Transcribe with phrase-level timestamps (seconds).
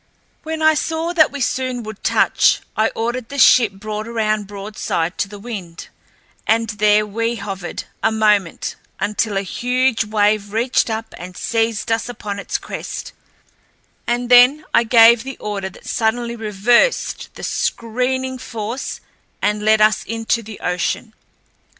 [0.41, 5.15] When I saw that we soon would touch, I ordered the ship brought around broadside
[5.19, 5.89] to the wind,
[6.47, 12.09] and there we hovered a moment until a huge wave reached up and seized us
[12.09, 13.13] upon its crest,
[14.07, 19.01] and then I gave the order that suddenly reversed the screening force,
[19.39, 21.13] and let us into the ocean.